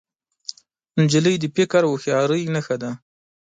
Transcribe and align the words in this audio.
نجلۍ 0.99 1.35
د 1.39 1.45
فکر 1.55 1.81
او 1.85 1.93
هوښیارۍ 1.93 2.41
نښه 2.53 2.75
ده. 2.81 2.91